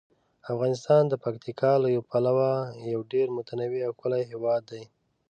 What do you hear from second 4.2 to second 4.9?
هیواد دی.